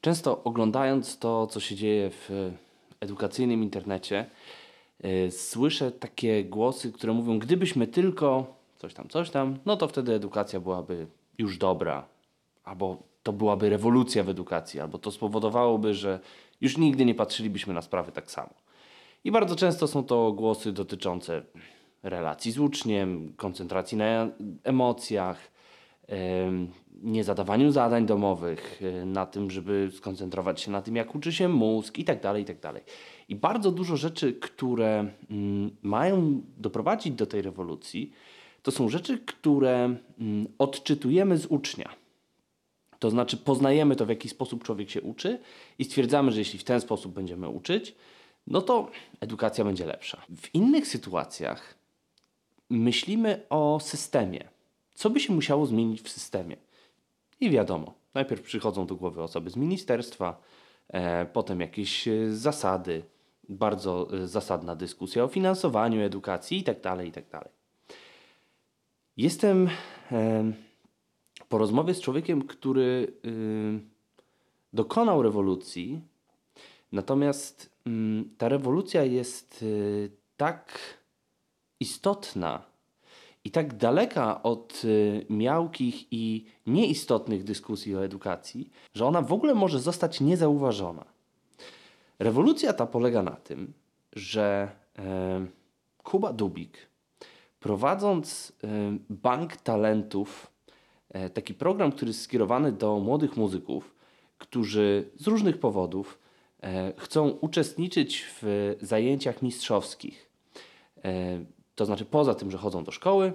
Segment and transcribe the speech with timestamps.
[0.00, 2.52] Często oglądając to, co się dzieje w
[3.00, 4.26] edukacyjnym internecie,
[5.02, 10.14] yy, słyszę takie głosy, które mówią, gdybyśmy tylko coś tam, coś tam, no to wtedy
[10.14, 11.06] edukacja byłaby
[11.38, 12.06] już dobra,
[12.64, 16.20] albo to byłaby rewolucja w edukacji, albo to spowodowałoby, że
[16.60, 18.50] już nigdy nie patrzylibyśmy na sprawy tak samo.
[19.24, 21.42] I bardzo często są to głosy dotyczące
[22.02, 24.28] relacji z uczniem, koncentracji na
[24.64, 25.50] emocjach,
[27.00, 31.48] nie zadawaniu zadań domowych, e, na tym, żeby skoncentrować się na tym, jak uczy się
[31.48, 32.82] mózg i tak dalej, i tak dalej.
[33.28, 38.12] I bardzo dużo rzeczy, które mm, mają doprowadzić do tej rewolucji,
[38.62, 41.88] to są rzeczy, które mm, odczytujemy z ucznia.
[42.98, 45.38] To znaczy poznajemy to, w jaki sposób człowiek się uczy
[45.78, 47.94] i stwierdzamy, że jeśli w ten sposób będziemy uczyć,
[48.46, 48.90] no to
[49.20, 50.22] edukacja będzie lepsza.
[50.36, 51.74] W innych sytuacjach
[52.70, 54.48] myślimy o systemie.
[54.94, 56.56] Co by się musiało zmienić w systemie?
[57.40, 60.40] I wiadomo, najpierw przychodzą do głowy osoby z ministerstwa,
[60.88, 63.02] e, potem jakieś e, zasady,
[63.48, 66.80] bardzo e, zasadna dyskusja o finansowaniu edukacji itd.
[66.80, 67.28] Tak itd.
[67.30, 67.48] Tak
[69.16, 69.68] Jestem
[70.12, 70.52] e,
[71.48, 73.30] po rozmowie z człowiekiem, który e,
[74.72, 76.00] dokonał rewolucji,
[76.92, 79.66] natomiast mm, ta rewolucja jest e,
[80.36, 80.78] tak
[81.80, 82.69] istotna
[83.44, 89.54] i tak daleka od y, miałkich i nieistotnych dyskusji o edukacji, że ona w ogóle
[89.54, 91.04] może zostać niezauważona.
[92.18, 93.72] Rewolucja ta polega na tym,
[94.12, 95.46] że e,
[96.02, 96.88] Kuba Dubik,
[97.60, 98.68] prowadząc e,
[99.10, 100.50] Bank Talentów,
[101.08, 103.94] e, taki program, który jest skierowany do młodych muzyków,
[104.38, 106.18] którzy z różnych powodów
[106.96, 110.30] chcą uczestniczyć w zajęciach mistrzowskich.
[111.80, 113.32] To znaczy, poza tym, że chodzą do szkoły,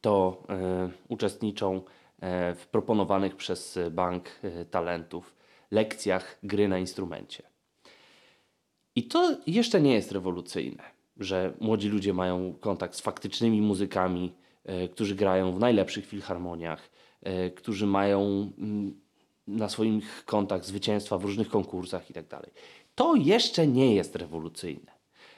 [0.00, 1.82] to e, uczestniczą
[2.20, 5.34] e, w proponowanych przez Bank e, Talentów
[5.70, 7.42] lekcjach gry na instrumencie.
[8.96, 10.82] I to jeszcze nie jest rewolucyjne,
[11.16, 14.32] że młodzi ludzie mają kontakt z faktycznymi muzykami,
[14.90, 16.90] którzy grają w najlepszych filharmoniach,
[17.56, 19.00] którzy mają mm,
[19.46, 22.28] na swoich kontach zwycięstwa w różnych konkursach itd.
[22.28, 22.50] Tak
[22.94, 24.95] to jeszcze nie jest rewolucyjne.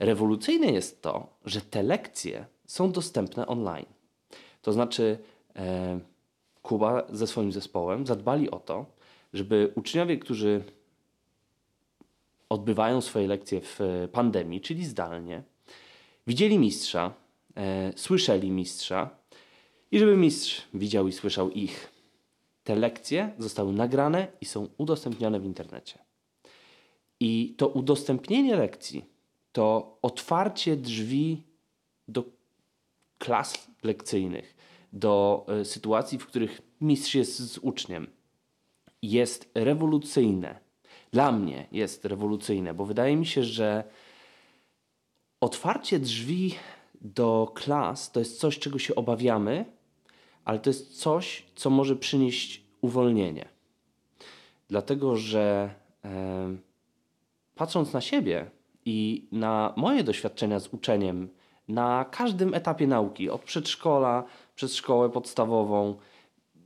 [0.00, 3.86] Rewolucyjne jest to, że te lekcje są dostępne online.
[4.62, 5.18] To znaczy,
[5.56, 6.00] e,
[6.62, 8.86] Kuba ze swoim zespołem zadbali o to,
[9.32, 10.64] żeby uczniowie, którzy
[12.48, 13.78] odbywają swoje lekcje w
[14.12, 15.42] pandemii, czyli zdalnie,
[16.26, 17.12] widzieli mistrza,
[17.56, 19.10] e, słyszeli mistrza
[19.90, 21.92] i żeby mistrz widział i słyszał ich.
[22.64, 25.98] Te lekcje zostały nagrane i są udostępnione w internecie.
[27.20, 29.04] I to udostępnienie lekcji
[29.52, 31.42] to otwarcie drzwi
[32.08, 32.24] do
[33.18, 34.56] klas lekcyjnych,
[34.92, 38.06] do y, sytuacji, w których mistrz jest z uczniem,
[39.02, 40.60] jest rewolucyjne.
[41.12, 43.84] Dla mnie jest rewolucyjne, bo wydaje mi się, że
[45.40, 46.54] otwarcie drzwi
[47.00, 49.64] do klas to jest coś, czego się obawiamy,
[50.44, 53.48] ale to jest coś, co może przynieść uwolnienie.
[54.68, 55.74] Dlatego, że
[56.04, 56.56] e,
[57.54, 58.50] patrząc na siebie,
[58.84, 61.28] i na moje doświadczenia z uczeniem
[61.68, 64.24] na każdym etapie nauki, od przedszkola
[64.54, 65.94] przez szkołę podstawową,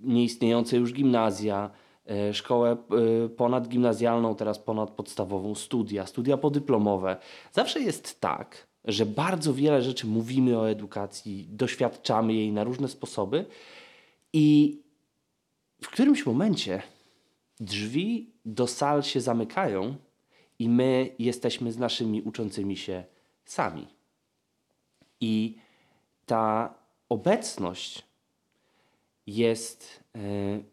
[0.00, 1.70] nieistniejące już gimnazja,
[2.06, 7.16] e, szkołę e, ponadgimnazjalną, teraz ponadpodstawową, studia, studia podyplomowe.
[7.52, 13.46] Zawsze jest tak, że bardzo wiele rzeczy mówimy o edukacji, doświadczamy jej na różne sposoby
[14.32, 14.78] i
[15.82, 16.82] w którymś momencie
[17.60, 19.96] drzwi do sal się zamykają
[20.58, 23.04] i my jesteśmy z naszymi uczącymi się
[23.44, 23.86] sami.
[25.20, 25.56] I
[26.26, 26.74] ta
[27.08, 28.02] obecność
[29.26, 30.18] jest e,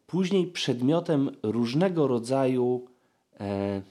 [0.08, 2.88] później przedmiotem różnego rodzaju
[3.40, 3.82] e,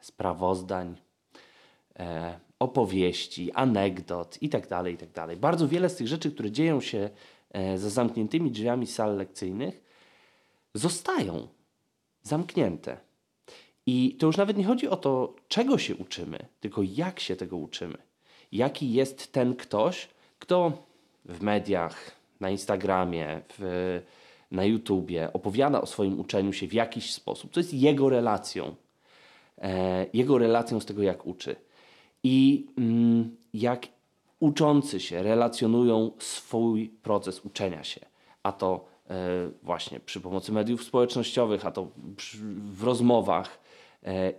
[0.00, 0.96] sprawozdań,
[1.98, 5.12] e, opowieści, anegdot itd., tak itd.
[5.12, 7.10] Tak Bardzo wiele z tych rzeczy, które dzieją się
[7.76, 9.84] za zamkniętymi drzwiami sal lekcyjnych,
[10.74, 11.48] zostają
[12.22, 13.09] zamknięte.
[13.86, 17.56] I to już nawet nie chodzi o to, czego się uczymy, tylko jak się tego
[17.56, 17.98] uczymy.
[18.52, 20.72] Jaki jest ten ktoś, kto
[21.24, 24.02] w mediach, na Instagramie, w,
[24.50, 27.52] na YouTubie opowiada o swoim uczeniu się w jakiś sposób.
[27.52, 28.74] To jest jego relacją.
[29.58, 31.56] E, jego relacją z tego, jak uczy.
[32.22, 33.86] I mm, jak
[34.40, 38.00] uczący się relacjonują swój proces uczenia się.
[38.42, 39.16] A to e,
[39.62, 42.38] właśnie przy pomocy mediów społecznościowych, a to przy,
[42.72, 43.59] w rozmowach,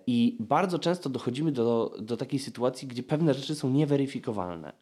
[0.08, 4.74] I bardzo często dochodzimy do, do takiej sytuacji, gdzie pewne rzeczy są nieweryfikowalne.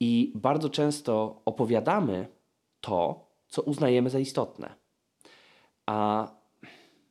[0.00, 2.28] I bardzo często opowiadamy
[2.80, 4.74] to, co uznajemy za istotne.
[5.86, 6.28] A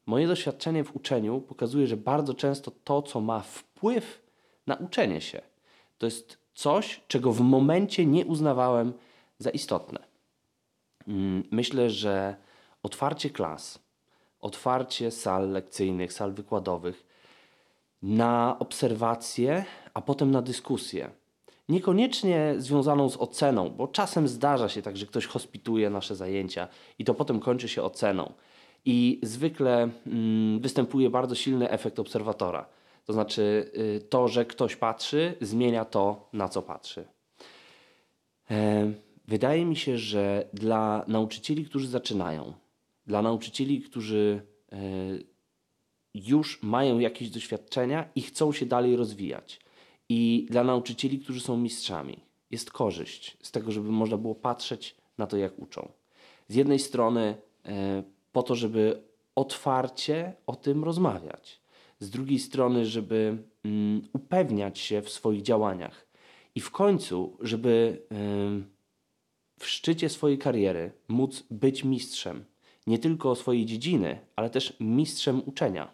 [0.05, 4.23] Moje doświadczenie w uczeniu pokazuje, że bardzo często to, co ma wpływ
[4.67, 5.41] na uczenie się,
[5.97, 8.93] to jest coś, czego w momencie nie uznawałem
[9.39, 9.99] za istotne.
[11.07, 12.35] Mm, Myślę, że
[12.83, 13.79] otwarcie klas,
[14.43, 17.05] otwarcie sal lekcyjnych, sal wykładowych
[18.01, 21.09] na obserwację, a potem na dyskusję.
[21.69, 26.67] Niekoniecznie związaną z oceną, bo czasem zdarza się tak, że ktoś hospituje nasze zajęcia
[26.99, 28.33] i to potem kończy się oceną.
[28.85, 32.65] I zwykle mm, występuje bardzo silny efekt obserwatora.
[33.05, 37.05] To znaczy, y, to, że ktoś patrzy, zmienia to, na co patrzy.
[38.51, 38.91] E,
[39.27, 42.53] Wydaje mi się, że dla nauczycieli, którzy zaczynają,
[43.07, 44.41] dla nauczycieli, którzy
[44.71, 44.77] e,
[46.13, 49.59] już mają jakieś doświadczenia i chcą się dalej rozwijać,
[50.09, 52.19] i dla nauczycieli, którzy są mistrzami,
[52.51, 55.91] jest korzyść z tego, żeby można było patrzeć na to, jak uczą.
[56.47, 57.35] Z jednej strony,
[57.65, 59.03] e, po to, żeby
[59.35, 61.61] otwarcie o tym rozmawiać,
[61.99, 66.07] z drugiej strony, żeby mm, upewniać się w swoich działaniach
[66.55, 68.01] i w końcu, żeby.
[69.59, 72.45] w szczycie swojej kariery móc być mistrzem
[72.87, 75.91] nie tylko swojej dziedziny, ale też mistrzem uczenia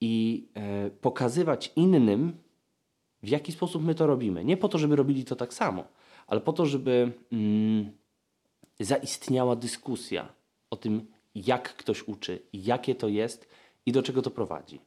[0.00, 2.36] i e, pokazywać innym,
[3.22, 4.44] w jaki sposób my to robimy.
[4.44, 5.84] Nie po to, żeby robili to tak samo,
[6.26, 7.92] ale po to, żeby mm,
[8.80, 10.32] zaistniała dyskusja
[10.70, 13.48] o tym, jak ktoś uczy, jakie to jest
[13.86, 14.80] i do czego to prowadzi.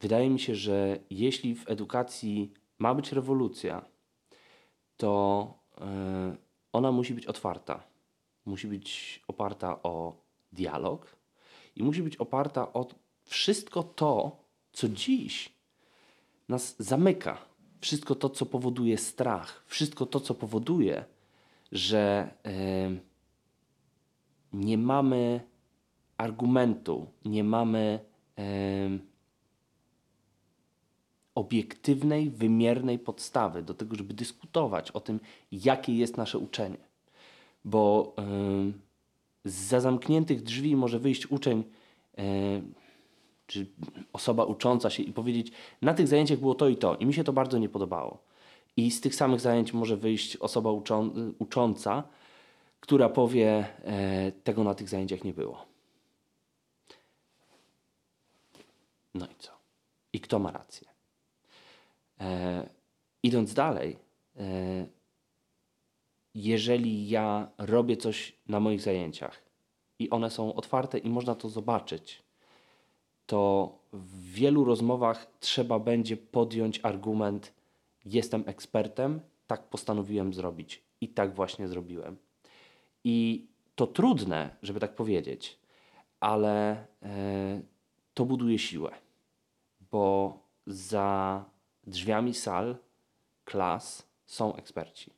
[0.00, 3.84] Wydaje mi się, że jeśli w edukacji ma być rewolucja,
[4.96, 6.36] to e,
[6.72, 7.87] ona musi być otwarta.
[8.48, 10.16] Musi być oparta o
[10.52, 11.16] dialog
[11.76, 12.86] i musi być oparta o
[13.24, 14.36] wszystko to,
[14.72, 15.52] co dziś
[16.48, 17.38] nas zamyka.
[17.80, 21.04] Wszystko to, co powoduje strach, wszystko to, co powoduje,
[21.72, 22.50] że e,
[24.52, 25.40] nie mamy
[26.16, 28.00] argumentu, nie mamy
[28.36, 29.00] em,
[31.34, 35.20] obiektywnej, wymiernej podstawy do tego, żeby dyskutować o tym,
[35.52, 36.87] jakie jest nasze uczenie.
[37.64, 38.80] Bo em,
[39.44, 41.64] za zamkniętych drzwi może wyjść uczeń,
[43.46, 43.66] czy
[44.12, 45.52] osoba ucząca się i powiedzieć,
[45.82, 48.18] na tych zajęciach było to i to, i mi się to bardzo nie podobało.
[48.76, 52.02] I z tych samych zajęć może wyjść osoba uczą, ucząca,
[52.80, 55.66] która powie, e, tego na tych zajęciach nie było.
[59.14, 59.52] No i co?
[60.12, 60.88] I kto ma rację?
[62.20, 62.68] E,
[63.22, 63.96] idąc dalej,
[64.36, 64.86] e,
[66.42, 69.42] jeżeli ja robię coś na moich zajęciach
[69.98, 72.22] i one są otwarte i można to zobaczyć,
[73.26, 77.54] to w wielu rozmowach trzeba będzie podjąć argument:
[78.04, 82.16] Jestem ekspertem, tak postanowiłem zrobić i tak właśnie zrobiłem.
[83.04, 85.58] I to trudne, żeby tak powiedzieć,
[86.20, 87.60] ale e,
[88.14, 88.90] to buduje siłę,
[89.90, 91.44] bo za
[91.86, 92.76] drzwiami sal,
[93.44, 95.17] klas są eksperci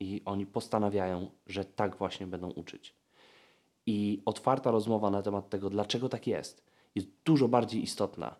[0.00, 2.94] i oni postanawiają, że tak właśnie będą uczyć.
[3.86, 6.64] I otwarta rozmowa na temat tego, dlaczego tak jest,
[6.94, 8.36] jest dużo bardziej istotna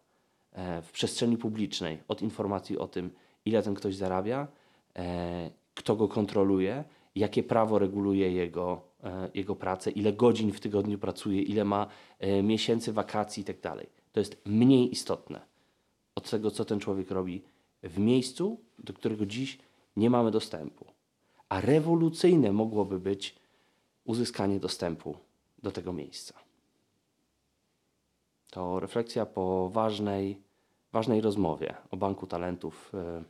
[0.52, 3.10] e, w przestrzeni publicznej od informacji o tym,
[3.44, 4.48] ile ten ktoś zarabia,
[4.96, 6.84] e, kto go kontroluje,
[7.14, 11.86] jakie prawo reguluje jego, e, jego pracę, ile godzin w tygodniu pracuje, ile ma
[12.42, 13.86] miesięcy wakacji itd.
[14.12, 15.40] To jest mniej istotne
[16.14, 17.42] od tego, co ten człowiek robi
[17.82, 19.58] w miejscu, do którego dziś
[19.96, 20.97] nie mamy dostępu.
[21.48, 23.36] A rewolucyjne mogłoby być
[24.04, 25.16] uzyskanie dostępu
[25.62, 26.34] do tego miejsca.
[28.50, 30.42] To refleksja po ważnej,
[30.92, 33.24] ważnej rozmowie o Banku Talentów e,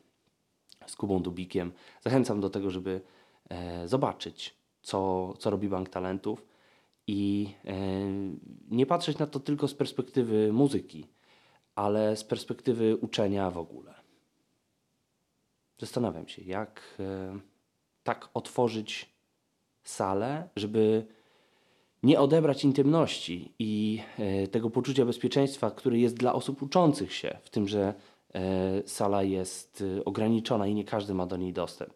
[0.87, 1.73] z Kubą Dubikiem.
[2.01, 3.01] Zachęcam do tego, żeby
[3.49, 6.47] e, zobaczyć, co, co robi Bank Talentów
[7.07, 7.75] i e,
[8.71, 11.07] nie patrzeć na to tylko z perspektywy muzyki,
[11.75, 13.95] ale z perspektywy uczenia w ogóle.
[15.79, 16.99] Zastanawiam się, jak
[18.09, 19.11] tak otworzyć
[19.83, 21.07] salę, żeby
[22.03, 27.51] nie odebrać intymności i e, tego poczucia bezpieczeństwa, które jest dla osób uczących się, w
[27.51, 27.95] tym, że
[28.35, 31.95] e, sala jest e, ograniczona i nie każdy ma do niej dostęp,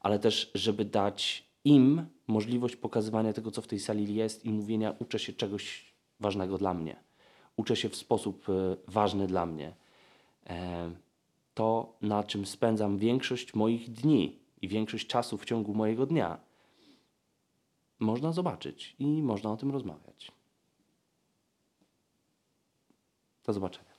[0.00, 4.94] ale też, żeby dać im możliwość pokazywania tego, co w tej sali jest i mówienia,
[4.98, 6.96] uczę się czegoś ważnego dla mnie,
[7.56, 8.46] uczę się w sposób
[8.88, 9.74] ważny dla mnie.
[11.54, 16.38] To, na czym spędzam większość moich dni i większość czasu w ciągu mojego dnia,
[17.98, 20.32] można zobaczyć i można o tym rozmawiać.
[23.44, 23.94] Do zobaczenia.